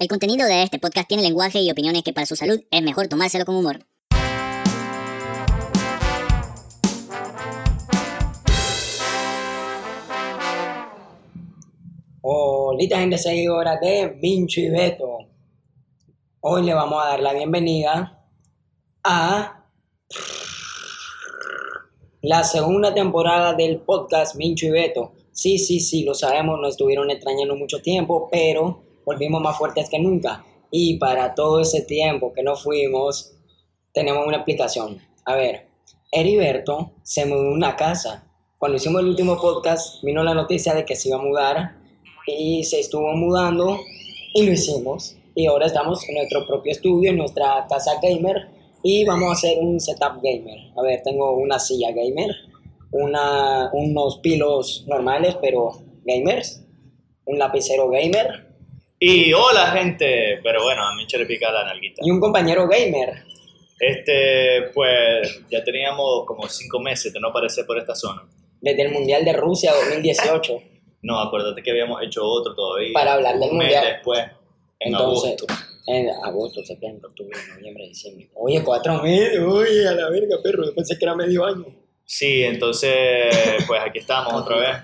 [0.00, 3.06] El contenido de este podcast tiene lenguaje y opiniones que para su salud es mejor
[3.06, 3.84] tomárselo con humor.
[12.22, 15.18] Hola gente seguidora de Mincho y Beto.
[16.40, 18.26] Hoy le vamos a dar la bienvenida
[19.04, 19.66] a
[22.22, 25.12] la segunda temporada del podcast Mincho y Beto.
[25.30, 29.98] Sí, sí, sí, lo sabemos, nos estuvieron extrañando mucho tiempo, pero volvimos más fuertes que
[29.98, 30.44] nunca.
[30.70, 33.32] Y para todo ese tiempo que no fuimos,
[33.92, 34.98] tenemos una explicación.
[35.24, 35.66] A ver,
[36.12, 38.26] Heriberto se mudó a una casa.
[38.58, 41.76] Cuando hicimos el último podcast, vino la noticia de que se iba a mudar
[42.26, 43.78] y se estuvo mudando
[44.34, 45.16] y lo hicimos.
[45.34, 48.48] Y ahora estamos en nuestro propio estudio, en nuestra casa gamer
[48.82, 50.58] y vamos a hacer un setup gamer.
[50.76, 52.30] A ver, tengo una silla gamer,
[52.92, 55.72] una, unos pilos normales pero
[56.04, 56.64] gamers,
[57.24, 58.49] un lapicero gamer
[59.02, 62.02] Y hola gente, pero bueno, a Mincho le pica la nalguita.
[62.04, 63.24] y un compañero gamer.
[63.78, 68.22] Este, pues ya teníamos como cinco meses de no aparecer por esta zona.
[68.60, 70.52] Desde el Mundial de Rusia 2018
[71.00, 72.90] No, acuérdate que habíamos hecho otro todavía.
[72.92, 73.86] para hablar del un mes Mundial.
[73.94, 74.20] después,
[74.80, 75.46] en Entonces, agosto.
[75.86, 78.28] en agosto, septiembre, octubre, noviembre, diciembre.
[78.34, 81.64] Oye, cuatro meses, oye, a la verga, perro, yo pensé que era medio año.
[82.04, 83.32] Sí, entonces,
[83.66, 84.76] pues aquí estamos otra vez.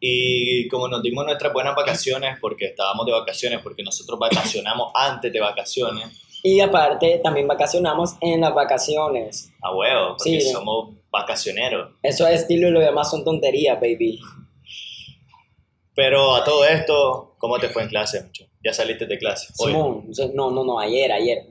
[0.00, 5.32] Y como nos dimos nuestras buenas vacaciones, porque estábamos de vacaciones, porque nosotros vacacionamos antes
[5.32, 9.50] de vacaciones, Y aparte, también vacacionamos en las vacaciones.
[9.60, 10.52] a huevo, porque Sí.
[10.52, 11.94] somos vacacioneros.
[12.02, 14.20] Eso es estilo y lo demás son tonterías, baby.
[15.94, 18.44] Pero a todo esto, ¿cómo te fue en clase, mucho?
[18.64, 19.48] Ya saliste de clase.
[19.58, 19.72] Hoy.
[19.72, 21.46] Simón, no, no, no, ayer, ayer.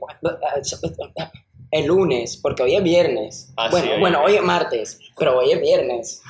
[1.70, 3.52] El lunes, porque hoy es viernes.
[3.58, 6.22] Ah, sí, bueno, hoy bueno, hoy es martes, pero hoy es viernes.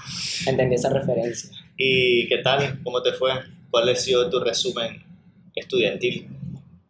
[0.47, 1.51] Entendí esa referencia.
[1.77, 2.81] ¿Y qué tal?
[2.83, 3.31] ¿Cómo te fue?
[3.69, 5.03] ¿Cuál ha sido tu resumen
[5.55, 6.27] estudiantil?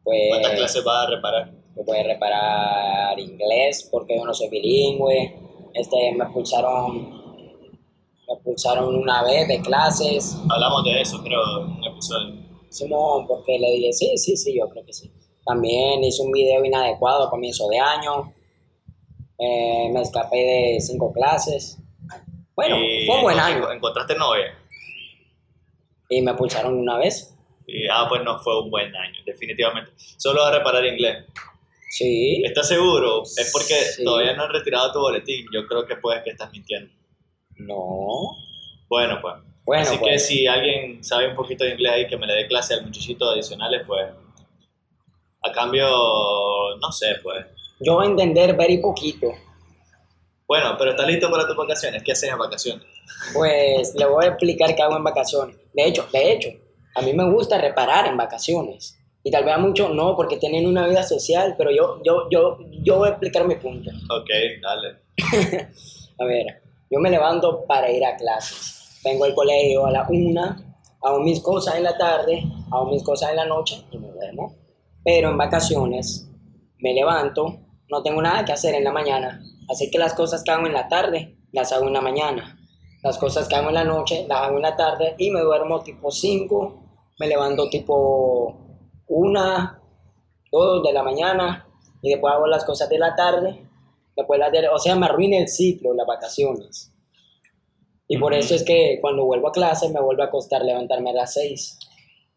[0.04, 1.52] ¿Cuántas Pues, clases vas a reparar?
[1.76, 5.36] me puede reparar inglés porque yo no soy bilingüe.
[5.76, 7.12] Este, me expulsaron,
[8.28, 10.38] me expulsaron una vez de clases.
[10.50, 12.36] Hablamos de eso, creo, en un episodio.
[12.70, 15.12] Simón, porque le dije, sí, sí, sí, yo creo que sí.
[15.46, 18.34] También hice un video inadecuado a comienzo de año.
[19.38, 21.78] Eh, me escapé de cinco clases.
[22.56, 23.72] Bueno, fue un buen año.
[23.72, 24.57] ¿Encontraste novia?
[26.10, 27.34] Y me expulsaron una vez.
[27.66, 29.92] Y, ah, pues no fue un buen año, definitivamente.
[30.18, 31.26] Solo a reparar inglés.
[31.90, 32.42] Sí.
[32.46, 33.24] ¿Estás seguro?
[33.24, 34.04] Es porque Sí.
[34.04, 35.46] todavía no han retirado tu boletín.
[35.54, 36.94] Yo creo que puedes que estás mintiendo.
[37.58, 38.32] No.
[38.88, 39.36] Bueno, pues.
[39.66, 40.26] Bueno, Así que pues.
[40.28, 43.30] si alguien sabe un poquito de inglés ahí, que me le dé clase al muchachito
[43.30, 44.08] adicionales, pues.
[45.44, 45.88] A cambio,
[46.80, 47.46] no sé, pues.
[47.80, 49.28] Yo voy a entender very poquito.
[50.48, 52.02] Bueno, pero ¿estás listo para tus vacaciones?
[52.04, 52.86] ¿Qué haces en vacaciones?
[53.34, 55.58] Pues le voy a explicar qué hago en vacaciones.
[55.74, 56.50] De hecho, de hecho,
[56.96, 58.98] a mí me gusta reparar en vacaciones.
[59.24, 62.58] Y tal vez a muchos no, porque tienen una vida social, pero yo, yo, yo,
[62.82, 63.92] yo voy a explicar mi punto.
[64.10, 64.30] Ok,
[64.62, 65.00] dale.
[66.20, 66.46] A ver,
[66.90, 69.02] yo me levanto para ir a clases.
[69.04, 70.58] Vengo al colegio a la una,
[71.02, 72.42] hago mis cosas en la tarde,
[72.72, 74.56] hago mis cosas en la noche y me duermo.
[75.04, 76.30] Pero en vacaciones
[76.80, 79.42] me levanto, no tengo nada que hacer en la mañana.
[79.70, 82.58] Así que las cosas que hago en la tarde, las hago en la mañana.
[83.04, 85.82] Las cosas que hago en la noche, las hago en la tarde y me duermo
[85.82, 86.84] tipo 5,
[87.20, 88.58] me levanto tipo
[89.08, 89.80] 1,
[90.52, 91.68] 2 de la mañana
[92.02, 93.64] y después hago las cosas de la tarde
[94.18, 96.92] Después las de- o sea, me arruina el ciclo, las vacaciones.
[98.08, 101.14] Y por eso es que cuando vuelvo a clase me vuelve a costar levantarme a
[101.14, 101.78] las 6.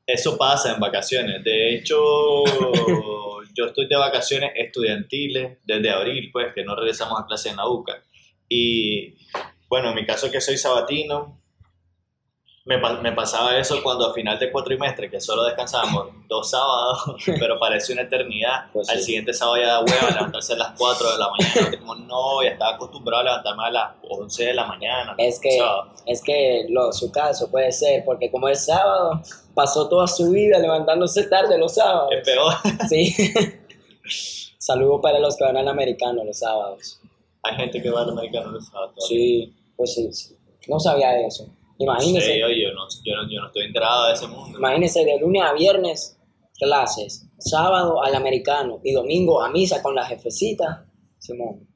[0.07, 1.43] Eso pasa en vacaciones.
[1.43, 1.97] De hecho,
[3.55, 7.69] yo estoy de vacaciones estudiantiles desde abril, pues, que no regresamos a clase en la
[7.69, 8.03] UCA.
[8.49, 9.15] Y
[9.69, 11.40] bueno, en mi caso que soy sabatino,
[12.65, 17.05] me, me pasaba eso cuando a final de cuatrimestre, que solo descansábamos dos sábados,
[17.39, 18.71] pero parece una eternidad.
[18.73, 21.79] Pues Al siguiente sábado ya da hueva levantarse a las 4 de la mañana.
[21.79, 25.15] Como no, ya estaba acostumbrado a levantarme a las 11 de la mañana.
[25.17, 25.93] Es que, sábado.
[26.05, 29.23] es que lo, su caso puede ser, porque como es sábado,
[29.55, 32.11] pasó toda su vida levantándose tarde los sábados.
[32.13, 32.53] Es peor.
[32.89, 33.15] Sí.
[34.59, 37.01] Saludos para los que van al americano los sábados.
[37.43, 39.07] Hay gente que va al americano los sábados.
[39.09, 40.37] Sí, pues sí, sí.
[40.69, 41.47] No sabía de eso.
[41.81, 44.59] Imagínese, Sí, oye, yo no, yo, no, yo no estoy enterado de ese mundo.
[44.59, 46.19] imagínese de lunes a viernes
[46.59, 50.87] clases, sábado al americano y domingo a misa con la jefecita.
[51.19, 51.67] Simón.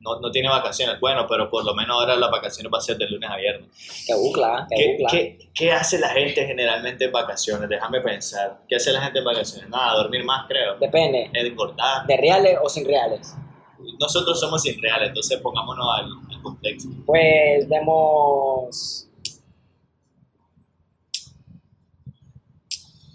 [0.00, 1.00] No, no tiene vacaciones.
[1.00, 3.70] Bueno, pero por lo menos ahora las vacaciones va a ser de lunes a viernes.
[4.06, 5.10] Que bucla, que ¿Qué, bucla.
[5.10, 7.70] qué, qué hace la gente generalmente en vacaciones?
[7.70, 8.60] Déjame pensar.
[8.68, 9.70] ¿Qué hace la gente en vacaciones?
[9.70, 10.76] Nada, dormir más, creo.
[10.78, 12.06] Depende, Es engordar.
[12.06, 13.34] de reales o sin reales.
[13.98, 16.90] Nosotros somos irreales, entonces pongámonos al, al contexto.
[17.06, 19.08] Pues vemos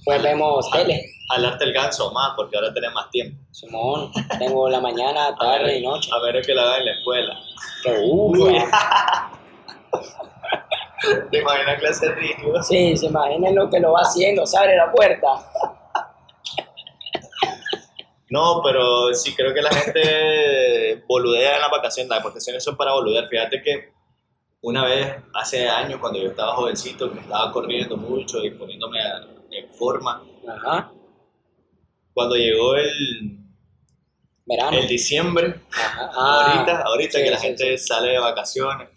[0.10, 1.06] Pues vemos tele.
[1.28, 3.40] Jalarte el ganso más, porque ahora tenés más tiempo.
[3.52, 6.10] Simón, tengo la mañana, tarde y noche.
[6.12, 7.40] A ver el que la haga en la escuela.
[7.84, 8.34] Que uh,
[11.30, 12.64] ¿Te imaginas clase río?
[12.64, 15.28] Sí, se imaginen lo que lo va haciendo, se abre la puerta.
[18.32, 22.10] No, pero sí creo que la gente boludea en las vacaciones.
[22.10, 23.28] Las vacaciones son para boludear.
[23.28, 23.94] Fíjate que
[24.62, 29.38] una vez, hace años, cuando yo estaba jovencito, que estaba corriendo mucho y poniéndome a-
[29.80, 30.92] forma, Ajá,
[32.14, 33.38] cuando llegó el,
[34.46, 34.78] verano.
[34.78, 36.12] el diciembre, Ajá.
[36.16, 38.90] Ah, ahorita, ahorita sí, que la sí, gente sale de vacaciones,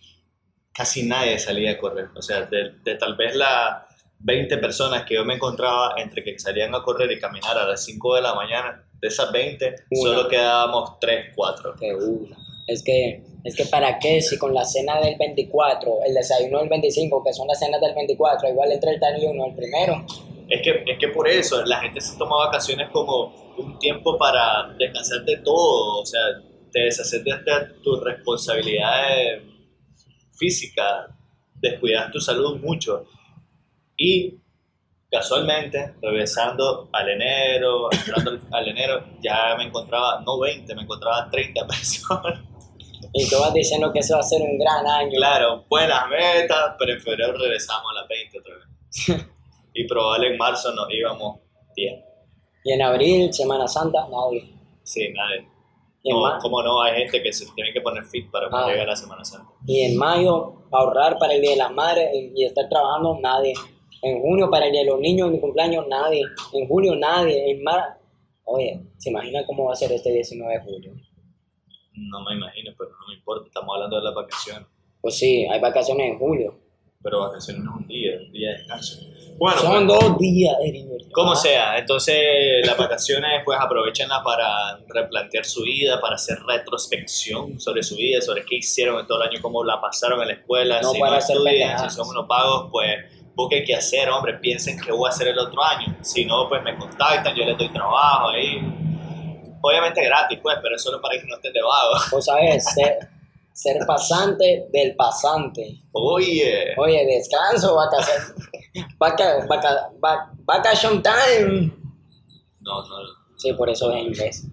[0.73, 2.08] casi nadie salía a correr.
[2.17, 3.84] O sea, de, de tal vez las
[4.20, 7.85] 20 personas que yo me encontraba entre que salían a correr y caminar a las
[7.85, 10.11] 5 de la mañana, de esas 20, Una.
[10.11, 11.75] solo quedábamos 3, 4.
[11.78, 12.37] Que una.
[12.69, 16.69] Es que, es que para qué si con la cena del 24, el desayuno del
[16.69, 20.06] 25, que son las cenas del 24, igual el 31, el primero.
[20.52, 24.69] Es que, es que por eso la gente se toma vacaciones como un tiempo para
[24.78, 26.20] descansar de todo, o sea,
[26.70, 27.32] te deshaces de
[27.82, 29.44] tus responsabilidades
[30.31, 31.06] físicas,
[31.54, 33.06] descuidas tu salud mucho.
[33.96, 34.34] Y
[35.10, 41.31] casualmente, regresando al enero, entrando al, al enero, ya me encontraba, no 20, me encontraba
[41.31, 42.40] 30 personas.
[43.14, 45.12] Y tú vas diciendo que eso va a ser un gran año.
[45.16, 49.26] Claro, buenas metas, pero en febrero regresamos a las 20 otra vez.
[49.75, 51.41] y probable en marzo nos íbamos
[51.75, 52.05] 10.
[52.65, 54.53] Y en abril, Semana Santa, nadie.
[54.83, 55.49] Sí, nadie.
[56.05, 56.83] No, ¿Cómo no?
[56.83, 58.67] Hay gente que se tiene que poner fit para Ah.
[58.69, 59.51] llegar a la Semana Santa.
[59.67, 63.55] y en mayo, ahorrar para el Día de las Madres y- estar trabajando, nadie.
[64.03, 66.23] En junio, para el Día de los Niños y mi cumpleaños, nadie.
[66.55, 67.51] En julio, nadie.
[67.53, 67.99] En mar...
[68.45, 70.93] Oye, ¿se imagina cómo va a ser este 19 de julio?
[71.95, 73.47] No me imagino, pero no me importa.
[73.47, 74.67] Estamos hablando de las vacaciones.
[75.01, 76.59] Pues sí, hay vacaciones en julio.
[77.02, 79.00] Pero vacaciones no es un día, un día de descanso.
[79.38, 81.10] Bueno, Son pues, dos días de libertad.
[81.12, 81.78] como sea.
[81.78, 88.20] Entonces, las vacaciones, pues aprovechenlas para replantear su vida, para hacer retrospección sobre su vida,
[88.20, 90.81] sobre qué hicieron en todo el año, cómo la pasaron en la escuela.
[90.81, 92.99] No si para no estudian, si son unos pagos, pues
[93.34, 94.34] busquen qué hacer, hombre.
[94.34, 95.96] Piensen qué voy a hacer el otro año.
[96.02, 98.60] Si no, pues me contactan, yo les doy trabajo ahí.
[99.60, 101.94] Obviamente gratis, pues, pero es solo para que no estén de vago.
[102.12, 102.64] Vos sabés,
[103.52, 105.82] ser, pasante del pasante.
[105.93, 108.34] Oye, Oye, descanso, vacación.
[108.99, 111.72] Vaca, vaca, va- vacation time.
[112.60, 112.96] no, no.
[113.37, 114.46] Sí, por eso es inglés.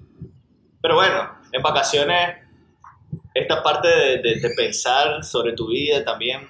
[0.81, 2.37] Pero bueno, en vacaciones,
[3.33, 6.41] esta parte de, de- de pensar sobre tu vida también,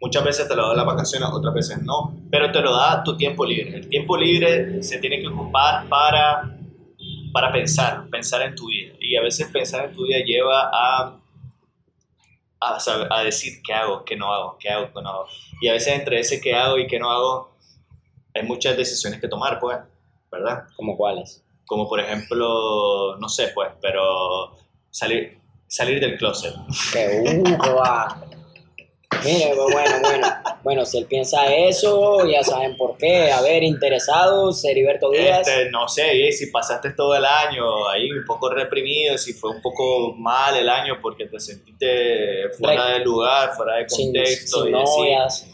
[0.00, 3.16] muchas veces te lo da las vacaciones, otras veces no, pero te lo da tu
[3.16, 3.76] tiempo libre.
[3.76, 6.56] El tiempo libre se tiene que ocupar para,
[7.32, 8.94] para pensar, pensar en tu vida.
[9.00, 11.19] Y a veces pensar en tu vida lleva a,
[12.60, 15.26] a, saber- a decir qué hago, qué no hago, qué hago, qué no hago.
[15.60, 17.56] Y a veces entre ese qué hago y qué no hago,
[18.34, 19.78] hay muchas decisiones que tomar, pues,
[20.30, 20.64] ¿verdad?
[20.76, 21.42] ¿Como cuáles?
[21.70, 24.56] como por ejemplo, no sé pues, pero
[24.90, 26.52] salir, salir del closet.
[26.92, 28.20] Que uh, va.
[29.24, 30.26] Mire, pues, bueno, bueno.
[30.62, 33.30] Bueno, si él piensa eso, ya saben por qué.
[33.32, 35.46] A ver, interesados, Heriberto Díaz.
[35.46, 39.50] Este, no sé, y si pasaste todo el año ahí un poco reprimido, si fue
[39.50, 44.06] un poco mal el año porque te sentiste fuera Re- de lugar, fuera de sin,
[44.06, 45.46] contexto, sin y decir, novias.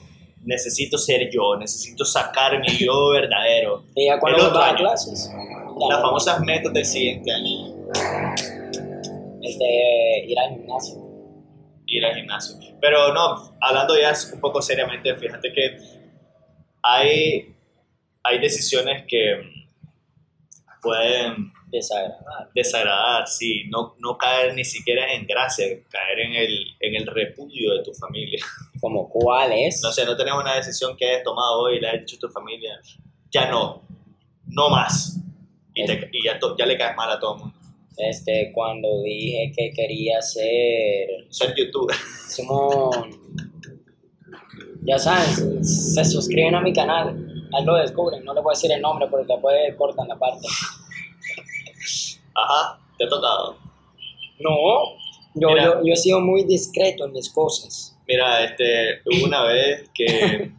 [0.44, 3.84] necesito ser yo, necesito sacar mi yo verdadero.
[3.96, 5.30] Y ya cuando el otro va a clases.
[5.88, 7.74] Las famosas metas del siguiente año,
[9.42, 11.05] Este, ir al gimnasio.
[11.86, 12.56] Ir al gimnasio.
[12.80, 15.78] Pero no, hablando ya un poco seriamente, fíjate que
[16.82, 17.54] hay,
[18.22, 19.40] hay decisiones que
[20.82, 22.50] pueden Desagradable.
[22.54, 27.74] desagradar, sí, no, no caer ni siquiera en gracia, caer en el, en el repudio
[27.74, 28.38] de tu familia.
[28.80, 29.80] ¿Como cuál es?
[29.82, 32.20] No sé, no tenemos una decisión que hayas tomado hoy y le hayas dicho a
[32.20, 32.80] tu familia,
[33.30, 33.82] ya no,
[34.46, 35.18] no más.
[35.74, 37.55] Y, te- y ya, to- ya le caes mal a todo el mundo.
[37.96, 41.96] Este, cuando dije que quería ser Ser youtuber.
[42.28, 43.10] Simón.
[44.82, 47.16] Ya saben, se suscriben a mi canal.
[47.52, 48.24] Ahí lo descubren.
[48.24, 50.46] No le voy a decir el nombre porque después cortan la parte.
[52.34, 53.56] Ajá, te ha tocado.
[54.38, 54.50] No,
[55.34, 55.64] yo, Mira.
[55.64, 57.96] yo, yo he sido muy discreto en mis cosas.
[58.06, 60.52] Mira, este, hubo una vez que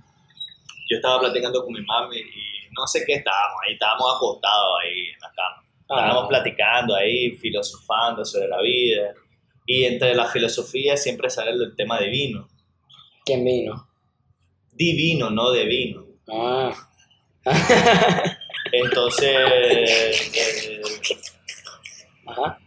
[0.90, 5.00] yo estaba platicando con mi mami y no sé qué estábamos ahí, estábamos acostados ahí
[5.14, 5.57] en la cama.
[5.90, 9.14] Estábamos Ah, platicando ahí, filosofando sobre la vida.
[9.66, 12.48] Y entre la filosofía siempre sale el tema de vino.
[13.26, 13.88] ¿Quién vino?
[14.74, 16.06] Divino, no de vino.
[16.30, 16.74] Ah.
[18.72, 20.82] Entonces, eh,
[22.26, 22.60] Ajá.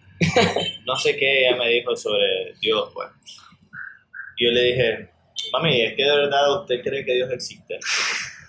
[0.87, 3.09] no sé qué ella me dijo sobre Dios, pues.
[4.39, 5.11] Yo le dije,
[5.53, 7.79] mami, ¿es que de verdad usted cree que Dios existe?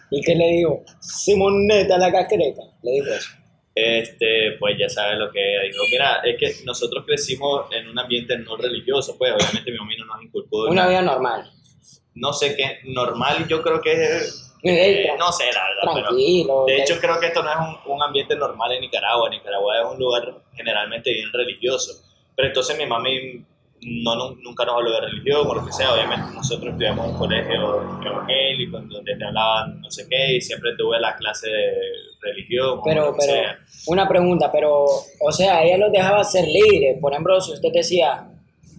[0.09, 0.83] ¿Y qué le dijo?
[1.01, 2.61] Simoneta la casquereta.
[2.83, 3.29] Le dijo eso.
[3.73, 5.83] Este, pues ya sabes lo que dijo.
[5.91, 10.05] Mira, es que nosotros crecimos en un ambiente no religioso, pues obviamente mi mamá no
[10.05, 10.67] nos inculcó.
[10.69, 11.49] Una vida normal.
[12.15, 16.65] No sé qué, normal yo creo que es, Eh, no sé la verdad, pero Tranquilo.
[16.67, 19.29] de que- hecho creo que esto no es un, un ambiente normal en Nicaragua.
[19.29, 21.93] Nicaragua es un lugar generalmente bien religioso.
[22.35, 23.43] Pero entonces mi mami
[23.83, 25.93] no, nu- nunca nos habló de religión o lo que sea.
[25.93, 30.71] Obviamente nosotros estudiamos en un colegio evangélico donde te hablaban no sé qué y siempre
[30.77, 31.71] tuve la clase de
[32.21, 33.57] religión o Pero, lo que pero, sea.
[33.87, 36.97] una pregunta, pero, o sea, ella los dejaba ser libres.
[37.01, 38.27] Por ejemplo, si usted decía,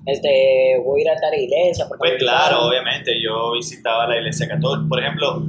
[0.06, 1.86] este, voy a ir a tal iglesia.
[1.88, 4.88] porque Pues claro, obviamente, yo visitaba la iglesia católica.
[4.88, 5.42] Por ejemplo,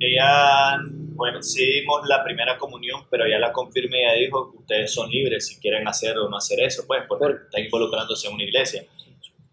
[0.00, 0.78] ella,
[1.14, 4.92] bueno, sí dimos la primera comunión, pero ya la confirmé y ella dijo que ustedes
[4.92, 8.34] son libres si quieren hacer o no hacer eso, pues, porque Por- están involucrándose en
[8.34, 8.84] una iglesia.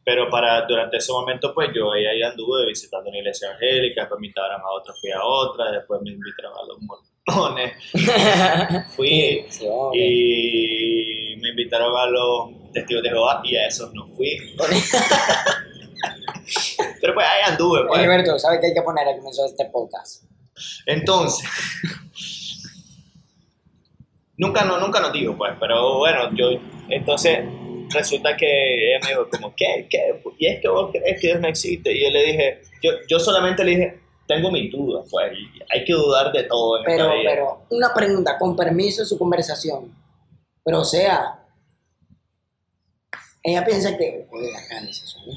[0.04, 4.20] Pero para, durante ese momento, pues yo ella ya anduve visitando una iglesia evangélica, después
[4.20, 7.74] me invitaron a otra, fui a otra, después me invitaron a los mormones,
[8.96, 14.38] fui Sí, y me invitaron a los testigos de Jehová y a esos no fui.
[17.00, 18.00] Pero pues ahí anduve, pues.
[18.00, 20.24] Heriberto, ¿sabe qué hay que poner al comienzo de este podcast?
[20.86, 21.48] Entonces,
[24.38, 27.40] nunca, no, nunca nos dijo, pues, pero bueno, yo, entonces,
[27.90, 28.46] resulta que
[28.90, 29.88] ella me dijo, como, ¿qué?
[29.90, 30.22] ¿Qué?
[30.38, 31.92] ¿Y es que vos crees que Dios no existe?
[31.92, 35.32] Y yo le dije, yo, yo solamente le dije, tengo mis dudas, pues,
[35.70, 39.18] hay que dudar de todo en Pero, esta pero, una pregunta, con permiso de su
[39.18, 39.96] conversación.
[40.64, 41.42] Pero, o sea,
[43.44, 44.28] ella piensa que.
[44.32, 45.34] Oye, acá dice ¿no?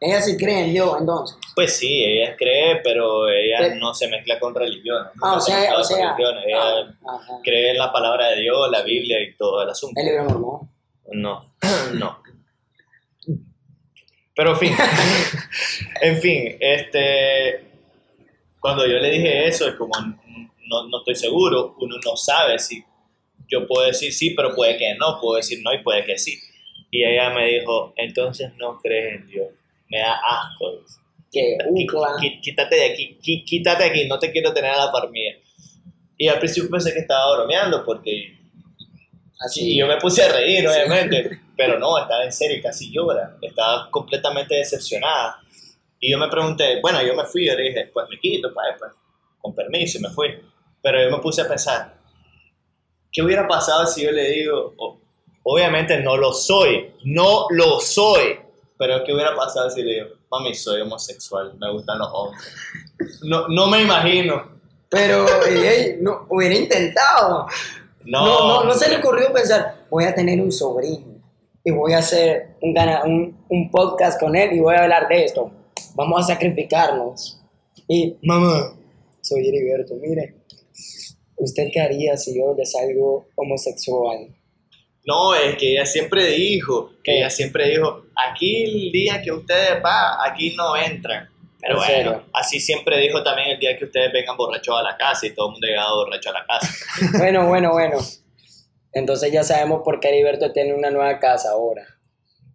[0.00, 1.36] Ella sí cree en Dios, entonces.
[1.54, 5.12] Pues sí, ella cree, pero ella Pero- no se mezcla con religiones.
[5.22, 6.16] Ah, o no sea, o sea.
[6.18, 10.00] Ella ah, cree en la palabra de Dios, la Biblia y todo el asunto.
[10.00, 10.70] El libro mormón.
[11.12, 11.54] No,
[11.94, 12.22] no.
[14.34, 14.72] Pero en fin,
[16.00, 17.64] en fin, este,
[18.60, 22.84] cuando yo le dije eso, es como, no, no estoy seguro, uno no sabe si
[23.48, 26.38] yo puedo decir sí, pero puede que no, puedo decir no y puede que sí.
[26.90, 29.48] Y ella me dijo, entonces no crees en Dios,
[29.88, 30.84] me da asco.
[31.30, 31.58] Que,
[32.42, 35.36] Quítate de aquí, quítate de aquí, no te quiero tener a la par mía.
[36.16, 38.38] Y al principio pensé que estaba bromeando porque
[39.40, 39.74] Así.
[39.74, 43.90] y yo me puse a reír, obviamente, pero no, estaba en serio, casi llora, estaba
[43.90, 45.38] completamente decepcionada.
[46.00, 48.66] Y yo me pregunté, bueno, yo me fui, yo le dije, pues me quito, pues,
[48.78, 48.92] pues,
[49.40, 50.28] con permiso, y me fui.
[50.82, 51.94] Pero yo me puse a pensar,
[53.12, 54.74] ¿qué hubiera pasado si yo le digo,
[55.42, 58.38] obviamente no lo soy, no lo soy,
[58.78, 62.42] pero qué hubiera pasado si le digo, mami, soy homosexual, me gustan los hombres?
[63.22, 64.58] No, no me imagino.
[64.88, 67.46] Pero, ey, no, hubiera intentado.
[68.04, 71.18] No, No, no, no se le ocurrió pensar, voy a tener un sobrino
[71.62, 75.24] y voy a hacer un, un, un podcast con él y voy a hablar de
[75.24, 75.50] esto.
[75.94, 77.40] Vamos a sacrificarnos.
[77.86, 78.74] Y, mamá,
[79.20, 80.36] soy Heriberto, mire,
[81.36, 84.34] ¿usted qué haría si yo le salgo homosexual?
[85.04, 89.80] No, es que ella siempre dijo, que ella siempre dijo, aquí el día que ustedes
[89.82, 91.28] van, aquí no entran.
[91.60, 92.24] Pero ¿En bueno, serio?
[92.32, 95.46] así siempre dijo también el día que ustedes vengan borrachos a la casa y todo
[95.48, 96.68] el mundo llegaba borracho a la casa.
[97.18, 97.98] Bueno, bueno, bueno.
[98.92, 101.84] Entonces ya sabemos por qué Heriberto tiene una nueva casa ahora.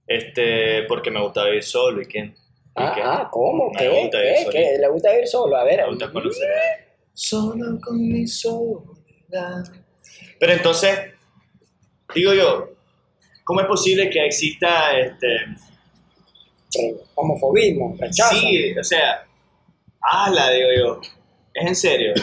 [0.07, 2.27] Este, porque me gusta vivir solo y quién.
[2.27, 2.35] ¿Y
[2.75, 3.71] Ah, ah, ¿cómo?
[3.77, 3.87] ¿Qué?
[3.87, 4.31] gusta ¿Qué?
[4.39, 4.77] vivir ¿Qué?
[4.79, 5.55] ¿Le gusta ir solo?
[5.57, 5.81] A ver.
[5.81, 6.47] Me gusta conocer.
[7.13, 9.63] Solo con mi soledad.
[10.39, 10.99] Pero entonces,
[12.15, 12.69] digo yo,
[13.43, 15.27] ¿cómo es posible que exista este,
[17.15, 18.35] homofobismo, rechazo.
[18.35, 19.25] Sí, o sea,
[20.31, 21.01] la digo yo.
[21.53, 22.13] Es en serio.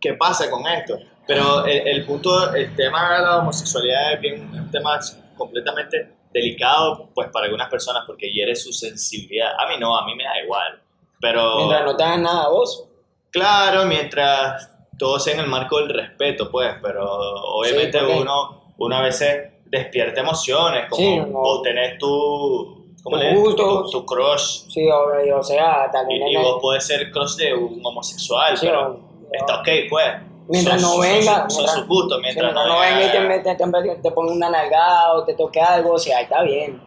[0.00, 0.98] ¿Qué pasa con esto?
[1.26, 4.98] Pero el, el punto, el tema de la homosexualidad es bien un tema
[5.36, 9.52] completamente delicado, pues para algunas personas, porque hiere su sensibilidad.
[9.58, 10.80] A mí no, a mí me da igual.
[11.20, 12.86] Pero, Mientras no te hagan nada a vos.
[13.30, 18.96] claro, mientras todo sea en el marco del respeto, pues, pero obviamente Sí, uno, uno
[18.96, 21.62] a veces despierta emociones, como Sí, no.
[21.62, 23.90] tenés tu, ¿cómo le gustos.
[23.90, 26.28] tu, tu crush, Sí, o, o sea, y, también.
[26.28, 29.00] y el- vos podés ser crush de un homosexual, Sí, pero
[29.32, 30.06] está ok, pues.
[30.48, 31.22] Mientras Son- no venga.
[31.22, 33.54] Son, son mientras- sus gustos, sí, mientras mientras no venga y te,
[33.94, 36.82] te, te ponga una nalgada o te toque algo, o sea, está bien.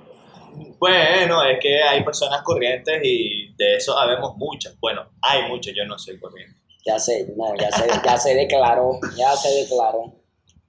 [0.79, 4.77] Bueno, es que hay personas corrientes y de eso sabemos muchas.
[4.81, 6.57] Bueno, hay muchas, yo no soy corriente.
[6.85, 10.11] Ya sé, no, ya se, ya se declaró, ya se declaró.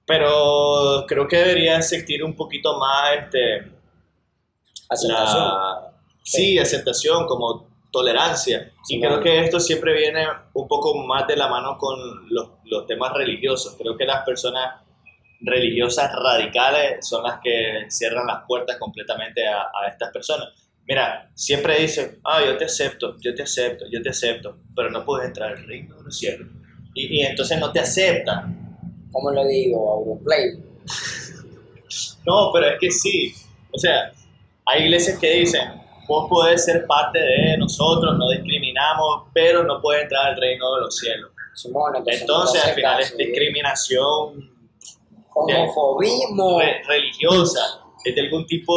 [0.05, 3.75] Pero creo que debería existir un poquito más este,
[4.89, 5.43] Aceptación.
[5.43, 5.91] la,
[6.23, 8.71] sí, aceptación, como tolerancia.
[8.83, 11.97] Sí, y creo que esto siempre viene un poco más de la mano con
[12.29, 13.75] los, los temas religiosos.
[13.77, 14.81] Creo que las personas
[15.41, 20.49] religiosas radicales son las que cierran las puertas completamente a, a estas personas.
[20.87, 25.03] Mira, siempre dice, ah, yo te acepto, yo te acepto, yo te acepto, pero no
[25.03, 26.47] puedes entrar al reino de los cielos.
[26.93, 28.64] Y, y entonces no te aceptan.
[29.15, 29.89] ¿Cómo le digo?
[29.93, 30.51] Auroplay.
[32.25, 33.33] No, pero es que sí.
[33.71, 34.11] O sea,
[34.65, 35.61] hay iglesias que dicen,
[36.07, 40.81] vos podés ser parte de nosotros, no discriminamos, pero no puedes entrar al reino de
[40.81, 41.31] los cielos.
[41.53, 44.51] Simón, entonces, al final caso, es discriminación
[45.33, 46.59] Homofobismo.
[46.59, 48.73] re- religiosa, es de algún tipo,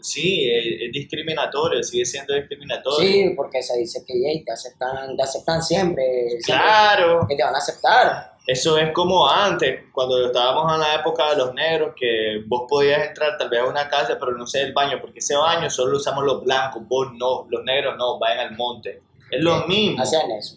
[0.00, 3.08] sí, es, es discriminatorio, sigue siendo discriminatorio.
[3.08, 6.04] Sí, porque se dice que gay te aceptan, te aceptan siempre.
[6.40, 8.31] siempre Claro, Que te van a aceptar.
[8.46, 13.06] Eso es como antes, cuando estábamos en la época de los negros, que vos podías
[13.06, 15.92] entrar tal vez a una casa, pero no sé el baño, porque ese baño solo
[15.92, 19.02] lo usamos los blancos, vos no, los negros no, vayan al monte.
[19.30, 20.56] Es lo mismo, Hacían eso.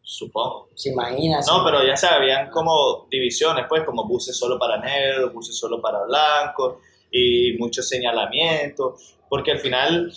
[0.00, 0.68] supongo.
[0.76, 1.42] ¿Se imaginan?
[1.46, 5.80] No, pero ya se habían como divisiones, pues, como buses solo para negros, buses solo
[5.80, 6.76] para blancos,
[7.10, 10.12] y muchos señalamientos, porque al final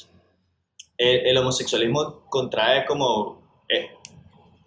[0.97, 3.63] el, el homosexualismo contrae como...
[3.69, 3.89] eh,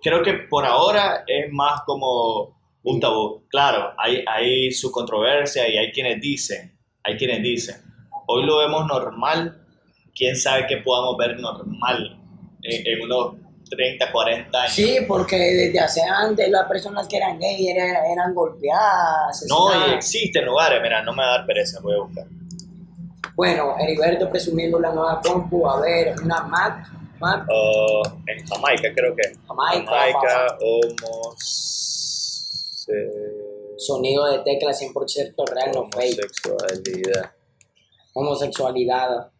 [0.09, 3.47] creo que por ahora es más como un tabú.
[3.49, 7.77] Claro, hay, hay su controversia y hay quienes dicen, hay quienes dicen,
[8.27, 9.67] hoy lo vemos normal,
[10.15, 12.19] quién sabe qué podamos ver normal
[12.63, 13.35] en, en unos
[13.69, 14.73] 30, 40 años.
[14.73, 19.45] Sí, porque desde hace antes las personas que eran gay eran, eran golpeadas.
[19.47, 22.25] No, y existen lugares, mira, no me va a dar pereza, voy a buscar.
[23.37, 26.91] Bueno, Heriberto presumiendo la nueva compu, a ver, una Mac,
[28.27, 29.23] En Jamaica creo que.
[29.47, 31.37] Jamaica, Jamaica, homos...
[33.77, 36.21] sonido de tecla 100% real, no fake.
[36.25, 37.33] homosexualidad.
[38.15, 39.31] Homosexualidad.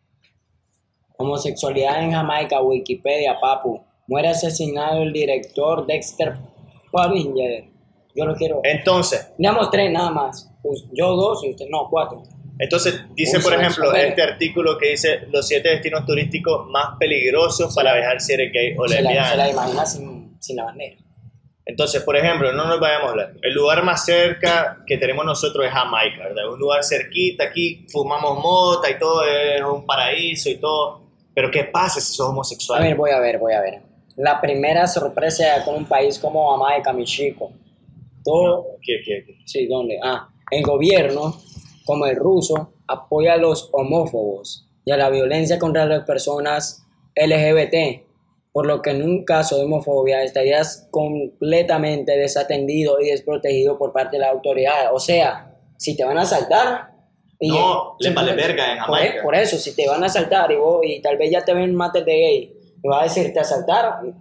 [1.17, 3.85] Homosexualidad en Jamaica, Wikipedia, papu.
[4.07, 6.37] Muere asesinado el director Dexter
[6.93, 7.65] Pavinger.
[8.15, 8.61] Yo lo quiero.
[8.65, 10.51] Entonces, Digamos tres nada más.
[10.63, 12.23] Pues yo dos y usted no, cuatro.
[12.59, 17.95] Entonces dice por ejemplo este artículo que dice los siete destinos turísticos más peligrosos para
[17.95, 19.31] viajar si eres gay o lesbiana.
[19.31, 20.97] se la imagina sin, sin la bandera.
[21.65, 23.35] Entonces, por ejemplo, no nos vayamos a hablar.
[23.43, 26.51] El lugar más cerca que tenemos nosotros es Jamaica, ¿verdad?
[26.51, 31.03] Un lugar cerquita, aquí fumamos mota y todo, es un paraíso y todo.
[31.35, 32.83] Pero ¿qué pasa si sos A homosexual?
[32.83, 33.83] ver, voy a ver, voy a ver.
[34.17, 37.53] La primera sorpresa con un país como Jamaica, mi chico.
[38.25, 39.35] Todo, ¿Qué, qué, qué?
[39.45, 39.99] sí, ¿dónde?
[40.03, 41.37] Ah, el gobierno,
[41.89, 46.85] como el ruso, apoya a los homófobos y a la violencia contra las personas
[47.17, 48.07] LGBT,
[48.53, 54.17] por lo que en un caso de homofobia estarías completamente desatendido y desprotegido por parte
[54.17, 54.95] de la autoridad.
[54.95, 56.91] O sea, si te van a asaltar...
[57.41, 59.23] y- No, le vale verga en por, Jamaica.
[59.23, 61.75] por eso, si te van a asaltar y, vos, y tal vez ya te ven
[61.75, 64.15] mates de gay y vas a decir te asaltaron,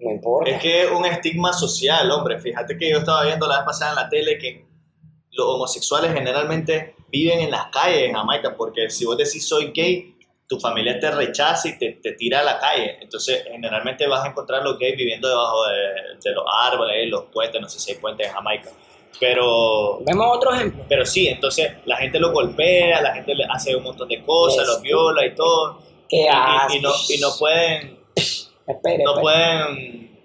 [0.00, 0.50] no importa.
[0.50, 2.38] Es que es un estigma social, hombre.
[2.40, 4.66] Fíjate que yo estaba viendo la vez pasada en la tele que
[5.30, 10.16] los homosexuales generalmente viven en las calles en Jamaica, porque si vos decís soy gay,
[10.48, 12.98] tu familia te rechaza y te, te tira a la calle.
[13.00, 15.76] Entonces, generalmente vas a encontrar los gays viviendo debajo de,
[16.22, 18.70] de los árboles, los puentes, no sé si hay puentes en Jamaica.
[19.20, 20.84] Pero, Vemos otro ejemplo.
[20.88, 24.66] pero sí, entonces la gente los golpea, la gente le hace un montón de cosas,
[24.66, 25.78] los viola y todo.
[26.08, 26.74] Qué Y, asco.
[26.74, 27.98] y no, y no pueden,
[28.66, 30.18] Espere, no espere, pueden,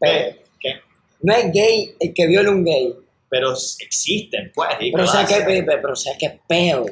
[0.00, 0.42] espere.
[0.60, 0.80] ¿qué?
[1.22, 2.94] No es gay el que viola un gay.
[3.28, 4.70] Pero existen, pues.
[4.80, 6.86] ¿y Pero o sea que, pero, o sea que pedo.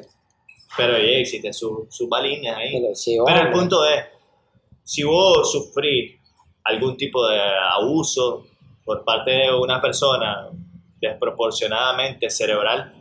[0.76, 2.80] Pero ya existen sus balines ahí.
[2.80, 4.04] Pero, sí, Pero el punto es,
[4.82, 6.16] si vos sufrís
[6.64, 8.46] algún tipo de abuso
[8.84, 10.48] por parte de una persona
[11.00, 12.92] desproporcionadamente cerebral,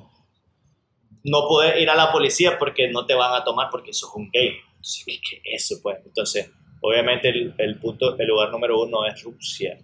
[1.24, 4.30] no podés ir a la policía porque no te van a tomar porque sos un
[4.30, 4.52] gay.
[4.76, 5.98] Entonces, ¿qué, qué es eso, pues?
[6.06, 9.80] Entonces, obviamente el, el punto, el lugar número uno es Rusia.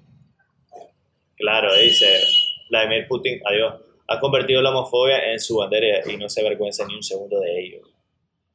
[1.35, 2.21] Claro, dice
[2.69, 3.75] Vladimir Putin, adiós,
[4.07, 7.59] ha convertido la homofobia en su bandera y no se avergüenza ni un segundo de
[7.59, 7.81] ello.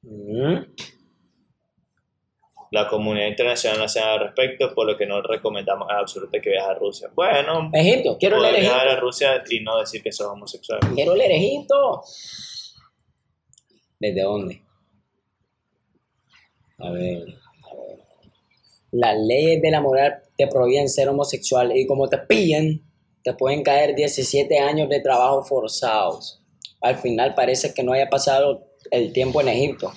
[0.02, 0.74] Mm.
[2.74, 6.50] La comunidad internacional no hace nada al respecto, por lo que no recomendamos absolutamente que
[6.50, 7.10] viajes a Rusia.
[7.14, 8.96] Bueno, Egipto, quiero leer viajar Egipto.
[8.96, 10.80] a Rusia y no decir que sos homosexual.
[10.92, 12.02] Quiero leer Egipto.
[14.00, 14.60] ¿Desde dónde?
[16.78, 18.04] A ver, a ver.
[18.90, 22.82] Las leyes de la moral te prohíben ser homosexual y como te pillen,
[23.24, 26.42] te pueden caer 17 años de trabajo forzados.
[26.82, 29.90] Al final parece que no haya pasado el tiempo en Egipto.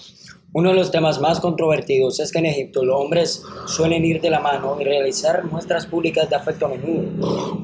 [0.54, 4.30] Uno de los temas más controvertidos es que en Egipto los hombres suelen ir de
[4.30, 7.60] la mano y realizar muestras públicas de afecto a menudo.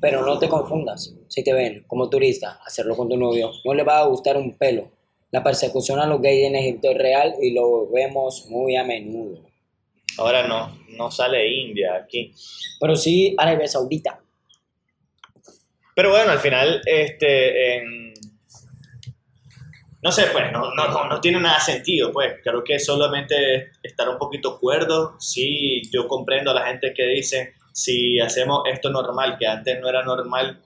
[0.00, 3.84] Pero no te confundas, si te ven como turista, hacerlo con tu novio, no le
[3.84, 4.90] va a gustar un pelo.
[5.30, 9.38] La persecución a los gays en Egipto es real y lo vemos muy a menudo.
[10.18, 12.32] Ahora no, no sale India aquí.
[12.80, 14.23] Pero sí Arabia Saudita.
[15.94, 18.14] Pero bueno, al final, este, en,
[20.04, 22.34] no sé, pues no, no, no, no tiene nada sentido, pues.
[22.42, 27.54] Creo que solamente estar un poquito cuerdo, sí, yo comprendo a la gente que dice,
[27.72, 30.60] si hacemos esto normal, que antes no era normal,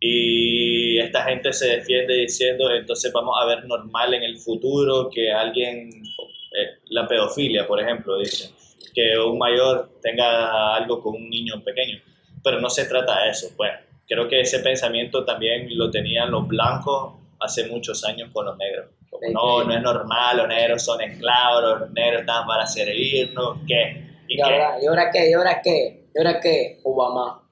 [0.00, 5.30] y esta gente se defiende diciendo, entonces vamos a ver normal en el futuro que
[5.30, 8.50] alguien, eh, la pedofilia, por ejemplo, dice,
[8.94, 12.00] que un mayor tenga algo con un niño pequeño,
[12.42, 13.72] pero no se trata de eso, pues
[14.12, 18.90] creo que ese pensamiento también lo tenían los blancos hace muchos años con los negros.
[19.08, 24.04] Como, no, no es normal, los negros son esclavos, los negros están para servirnos, ¿qué?
[24.28, 25.30] ¿Y, ¿Y ahora, ¿Y ahora qué?
[25.30, 26.06] ¿Y ahora qué?
[26.14, 26.80] ¿Y ahora qué?
[26.84, 27.42] Obama.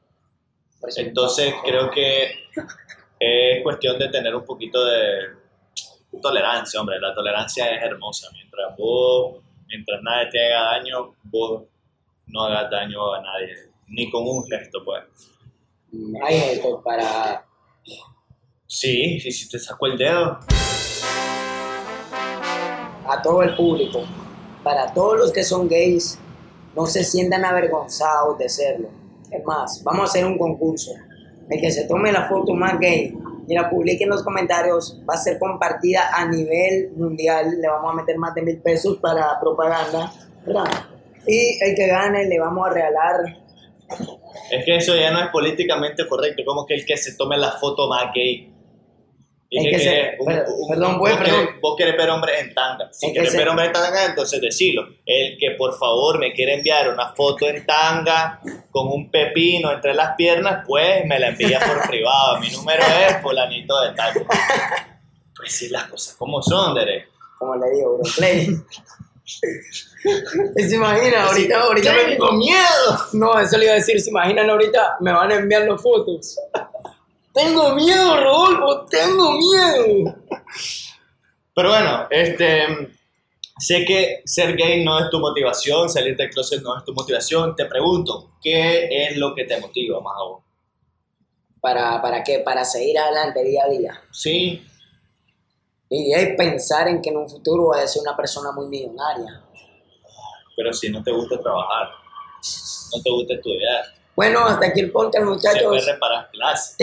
[0.96, 2.30] Entonces creo que
[3.18, 5.40] es cuestión de tener un poquito de
[6.22, 6.98] tolerancia, hombre.
[7.00, 8.28] La tolerancia es hermosa.
[8.32, 11.64] Mientras vos, mientras nadie te haga daño, vos
[12.26, 13.54] no hagas daño a nadie,
[13.88, 15.04] ni con un gesto, pues.
[16.22, 17.44] Hay gestos para...
[18.66, 20.38] Sí, sí, si te saco el dedo.
[23.08, 24.04] A todo el público,
[24.62, 26.18] para todos los que son gays,
[26.76, 28.88] no se sientan avergonzados de serlo.
[29.30, 30.92] Es más, vamos a hacer un concurso.
[31.48, 33.12] El que se tome la foto más gay
[33.48, 37.60] y la publique en los comentarios va a ser compartida a nivel mundial.
[37.60, 40.12] Le vamos a meter más de mil pesos para propaganda,
[40.46, 40.70] ¿verdad?
[41.26, 43.16] Y el que gane le vamos a regalar.
[44.50, 46.42] Es que eso ya no es políticamente correcto.
[46.44, 48.52] Como que el que se tome la foto más gay.
[49.52, 51.60] El que se, un- perdón, un- perdón, vos, voy, querés, perdón.
[51.60, 52.88] vos querés ver hombres en tanga.
[52.92, 54.82] Si que querés ver hombres en tanga, entonces decilo.
[55.04, 59.92] El que por favor me quiere enviar una foto en tanga con un pepino entre
[59.94, 62.38] las piernas, pues me la envía por privado.
[62.38, 64.14] Mi número es fulanito de tal.
[65.36, 67.08] Pues sí, las cosas como son, Derek.
[67.38, 68.02] Como le digo, bro.
[68.14, 68.46] Play.
[70.56, 71.26] ¿Se imaginan?
[71.26, 72.04] Ahorita, ahorita me...
[72.04, 72.98] ¡Tengo miedo!
[73.12, 74.00] No, eso le iba a decir.
[74.00, 74.96] ¿Se imaginan ahorita?
[75.00, 76.36] Me van a enviar las fotos.
[77.32, 78.86] Tengo miedo, Rodolfo.
[78.86, 80.16] Tengo miedo.
[81.54, 82.66] Pero bueno, este,
[83.58, 87.54] sé que ser gay no es tu motivación, salir del closet no es tu motivación.
[87.54, 90.44] Te pregunto, ¿qué es lo que te motiva más a vos?
[91.60, 92.38] ¿Para, ¿Para qué?
[92.38, 94.02] Para seguir adelante día a día.
[94.10, 94.64] Sí,
[95.92, 99.42] Y pensar en que en un futuro voy a ser una persona muy millonaria.
[100.56, 101.88] pero si no te gusta trabajar,
[102.94, 105.62] no te gusta estudiar, Bueno, hasta aquí el podcast, se muchachos.
[105.64, 106.76] puede reparar clases.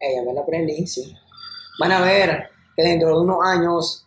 [0.00, 1.16] Ya me la aprendí, sí.
[1.80, 4.06] Van a ver que dentro de unos años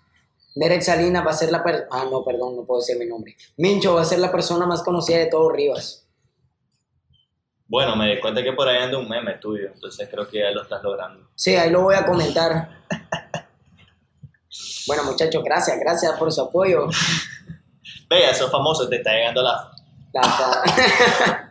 [0.55, 1.87] Derek Salinas va a ser la persona...
[1.91, 3.35] Ah, no, perdón, no puedo decir mi nombre.
[3.57, 6.05] Mincho va a ser la persona más conocida de todo Rivas.
[7.69, 10.49] Bueno, me di cuenta que por ahí anda un meme tuyo, entonces creo que ya
[10.51, 11.29] lo estás logrando.
[11.35, 12.69] Sí, ahí lo voy a comentar.
[14.87, 16.87] Bueno, muchachos, gracias, gracias por su apoyo.
[18.09, 19.71] Vea, sos famoso, te está llegando la...
[20.11, 20.21] La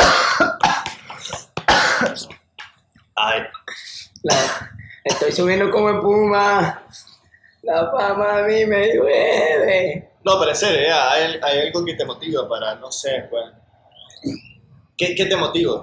[3.14, 3.42] Ay,
[4.24, 4.70] la-
[5.04, 6.83] Estoy subiendo como espuma.
[7.62, 10.11] La fama a mí me llueve.
[10.24, 13.44] No, pero en serio, hay, hay algo que te motiva para, no sé, pues.
[14.96, 15.81] ¿Qué, qué te motiva?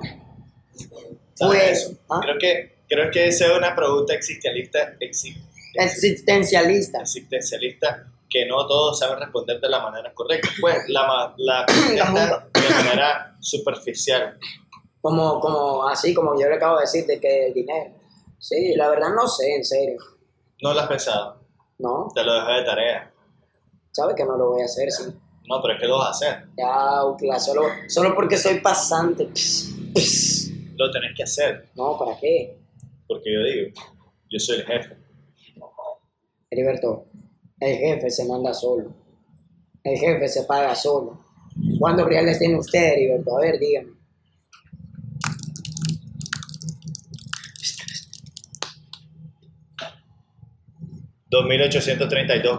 [1.35, 1.99] ¿Sabes Pues?
[2.09, 2.19] ¿ah?
[2.21, 5.35] Creo que creo que esa es una pregunta existencialista, exi-
[5.73, 7.01] Existencialista.
[7.01, 10.49] existencialista que no todos saben responder de la manera correcta.
[10.59, 14.37] Pues la, la contestan de manera superficial.
[15.01, 17.91] Como, como, así como yo le acabo de decir, de que el dinero.
[18.39, 19.97] Sí, la verdad no sé, en serio.
[20.61, 21.41] No lo has pensado,
[21.77, 23.11] No, te lo dejo de tarea.
[23.91, 25.03] sabe que no lo voy a hacer, sí.
[25.47, 26.45] No, pero es que lo vas a hacer.
[26.57, 29.25] Ya, Ucla, solo, solo porque soy pasante.
[29.33, 30.44] Pss, pss.
[30.77, 32.57] Lo tenés que hacer, No, ¿para qué?
[33.07, 33.81] porque yo digo,
[34.29, 34.97] yo soy el jefe.
[36.49, 37.05] Heriberto,
[37.59, 38.93] el jefe se manda solo.
[39.83, 41.23] El jefe se paga solo.
[41.79, 43.37] ¿Cuántos reales tiene usted, Heriberto?
[43.37, 43.91] A ver, dígame.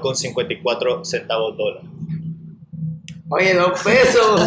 [0.01, 1.83] con 54 centavos dólar.
[3.29, 4.41] Oye, dos pesos.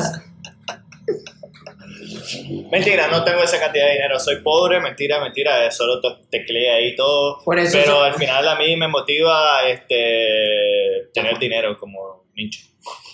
[2.71, 6.95] Mentira, no tengo esa cantidad de dinero, soy pobre, mentira, mentira, eh, solo tecleé ahí
[6.95, 7.43] todo.
[7.43, 12.61] Por eso pero al final a mí me motiva este, tener dinero como nicho.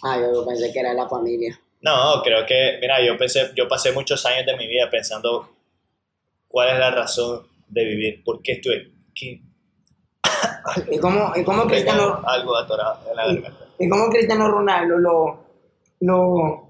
[0.03, 1.59] Ah, yo pensé que era la familia.
[1.81, 5.49] No, creo que, mira, yo pensé, yo pasé muchos años de mi vida pensando
[6.47, 9.43] cuál es la razón de vivir, por qué estoy aquí.
[10.91, 13.65] ¿Y cómo, y cómo Cristiano, algo atorado en la garganta.
[13.77, 15.45] y cómo Cristiano Ronaldo lo,
[15.99, 16.64] lo,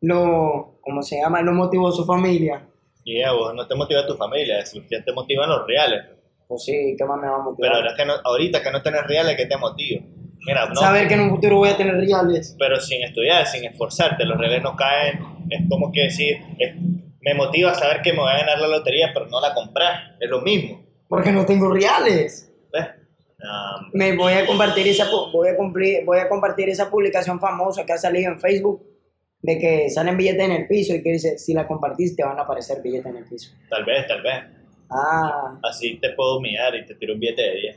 [0.00, 1.42] lo, ¿cómo se llama?
[1.42, 2.66] Lo motivó su familia.
[3.04, 6.04] Y ya, vos no te motiva tu familia, si ya te motivan los reales.
[6.48, 7.56] Pues sí, ¿qué más me va a motivar?
[7.70, 10.02] Pero ahora que no, ahorita que no tenés reales, ¿qué te motiva?
[10.46, 12.54] Mira, no, Saber que en un futuro voy a tener reales.
[12.58, 15.18] pero sin estudiar, sin esforzarte, los reales no caen,
[15.50, 16.74] es como que decir, es-
[17.20, 19.84] me motiva a saber que me voy a ganar la lotería, pero no la compré.
[20.20, 20.80] Es lo mismo.
[21.08, 22.52] Porque no tengo reales.
[22.72, 22.86] ¿Ves?
[23.40, 27.84] Um, Me voy a compartir esa voy a cumplir, voy a compartir esa publicación famosa
[27.84, 28.82] que ha salido en Facebook
[29.42, 32.42] de que salen billetes en el piso y que dice si la compartiste van a
[32.42, 33.50] aparecer billetes en el piso.
[33.70, 34.44] tal vez, tal vez.
[34.90, 37.76] Ah, Así te puedo humillar y te tiro un billete de 10.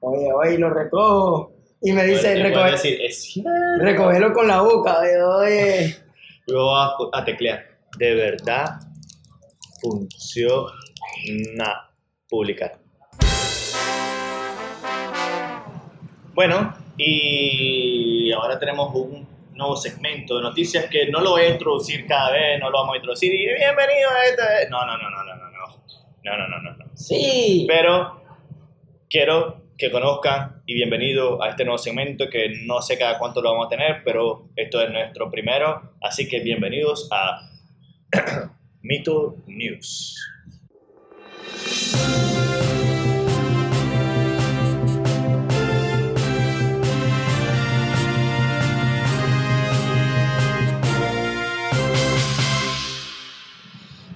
[0.00, 1.52] oye, oye, lo recojo.
[1.84, 2.98] Y me dice, recoge,
[3.80, 5.96] recógelo con la boca, oye, oye.
[6.46, 7.64] Luego vas a, a teclear.
[7.98, 8.66] De verdad
[9.80, 11.90] funciona
[12.28, 12.78] publicar.
[16.34, 19.26] Bueno, y ahora tenemos un
[19.62, 22.94] nuevo segmento de noticias que no lo voy a introducir cada vez, no lo vamos
[22.94, 24.68] a introducir y bienvenido a este.
[24.68, 25.82] No, no, no, no, no, no, no.
[26.24, 26.96] No, no, no, no, no.
[26.96, 27.64] Sí.
[27.68, 28.22] Pero
[29.08, 33.50] quiero que conozcan y bienvenido a este nuevo segmento que no sé cada cuánto lo
[33.52, 37.50] vamos a tener, pero esto es nuestro primero, así que bienvenidos a
[38.82, 40.16] Mito News.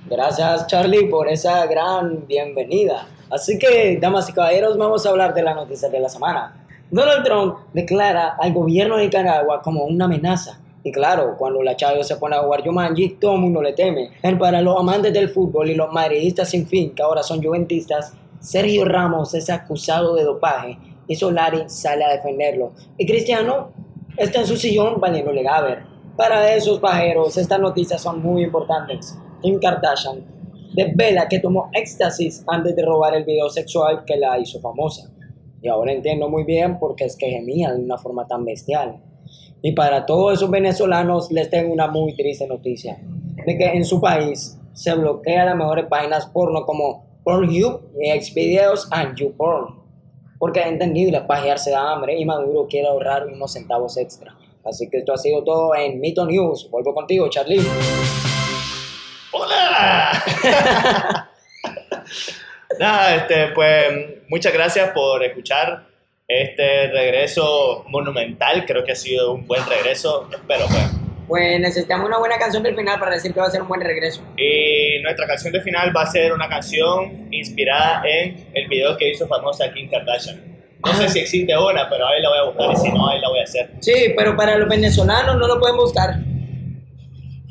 [0.09, 3.09] Gracias Charlie por esa gran bienvenida.
[3.29, 6.65] Así que, damas y caballeros, vamos a hablar de la noticia de la semana.
[6.93, 10.61] Donald Trump declara al gobierno de Nicaragua como una amenaza.
[10.85, 14.11] Y claro, cuando la Chayo se pone a jugar Jumanji, todo el mundo le teme.
[14.23, 18.13] Y para los amantes del fútbol y los madridistas sin fin, que ahora son juventistas,
[18.39, 22.71] Sergio Ramos es acusado de dopaje y Solari sale a defenderlo.
[22.97, 23.73] Y Cristiano
[24.17, 25.83] está en su sillón valiéndole gaber.
[26.17, 29.19] Para esos pajeros, estas noticias son muy importantes.
[29.47, 30.25] Kim Kardashian
[30.75, 35.09] desvela que tomó éxtasis antes de robar el video sexual que la hizo famosa.
[35.63, 39.01] Y ahora entiendo muy bien por qué es que gemía de una forma tan bestial.
[39.63, 42.99] Y para todos esos venezolanos les tengo una muy triste noticia.
[43.47, 47.83] De que en su país se bloquean las mejores páginas porno como Pornhub,
[48.21, 49.77] Xvideos and YouPorn.
[50.41, 54.37] Porque es entendible, pajearse da hambre y Maduro quiere ahorrar unos centavos extra.
[54.65, 56.69] Así que esto ha sido todo en Mito News.
[56.69, 57.63] Vuelvo contigo, Charlie.
[59.39, 60.23] ¡Hola!
[62.81, 63.85] Nada, este, pues
[64.29, 65.85] muchas gracias por escuchar
[66.27, 68.65] este regreso monumental.
[68.67, 70.29] Creo que ha sido un buen regreso.
[70.33, 70.91] Espero, pues.
[71.29, 73.83] Pues necesitamos una buena canción del final para decir que va a ser un buen
[73.83, 74.23] regreso.
[74.39, 79.11] Y nuestra canción de final va a ser una canción inspirada en el video que
[79.11, 80.57] hizo famosa Kim Kardashian.
[80.85, 83.21] No sé si existe una, pero ahí la voy a buscar y si no, ahí
[83.21, 83.71] la voy a hacer.
[83.81, 86.15] Sí, pero para los venezolanos no lo pueden buscar.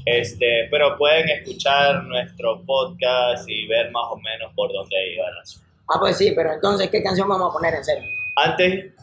[0.05, 5.37] Este, pero pueden escuchar nuestro podcast y ver más o menos por dónde iba el
[5.39, 5.67] asunto.
[5.89, 8.03] Ah, pues sí, pero entonces, ¿qué canción vamos a poner en serio?
[8.35, 8.93] Antes,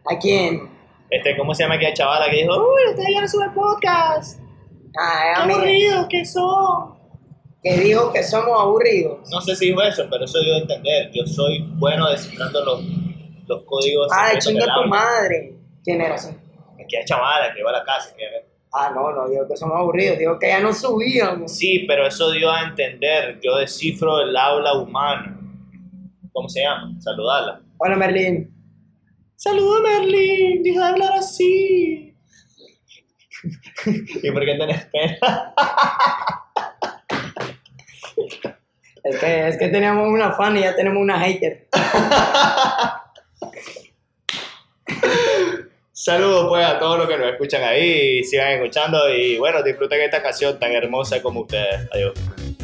[0.05, 0.69] ¿A quién?
[1.09, 4.39] Este, ¿cómo se llama aquella chavala que dijo, uy, ustedes ya no suben podcast?
[4.99, 7.01] Ah, ¡Qué aburridos que son!
[7.63, 9.29] que dijo que somos aburridos.
[9.29, 11.11] No sé si dijo eso, pero eso dio a entender.
[11.13, 12.81] Yo soy bueno descifrando los,
[13.47, 14.07] los códigos.
[14.11, 15.60] Secretos chinga tu madre.
[15.83, 16.29] ¿Quién era ese?
[16.73, 18.15] Aquella chavala que va a la casa.
[18.15, 21.51] que- Ah, no, no, digo que somos aburridos, digo que ya no subíamos.
[21.57, 23.37] Sí, pero eso dio a entender.
[23.43, 25.37] Yo descifro el habla humana.
[26.31, 26.93] ¿Cómo se llama?
[27.01, 27.61] Saludarla.
[27.77, 28.49] Hola, Merlín.
[29.35, 32.15] Saluda Merlin, deja de hablar así.
[34.23, 35.17] ¿Y por qué tenés pena?
[39.03, 41.67] Es que, es que teníamos una fan y ya tenemos una hater.
[46.03, 50.19] Saludos pues a todos los que nos escuchan ahí, sigan escuchando y bueno, disfruten esta
[50.19, 51.87] canción tan hermosa como ustedes.
[51.93, 52.13] Adiós.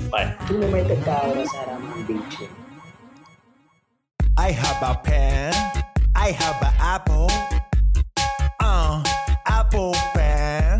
[0.10, 0.36] Bye.
[0.48, 1.48] Tú no metes cabros,
[2.08, 2.50] bicho.
[4.40, 5.54] I have a pen.
[6.16, 7.28] I have an apple.
[8.60, 9.04] Uh,
[9.46, 10.80] apple pen.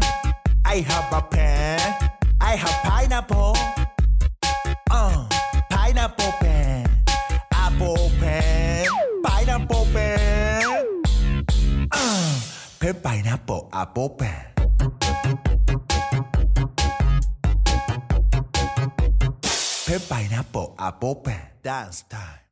[0.66, 1.80] I have a pen.
[2.42, 3.54] I have pineapple.
[12.80, 14.46] Pen pineapple apple pen.
[19.86, 21.42] Pen pineapple apple pen.
[21.64, 22.47] Dance time.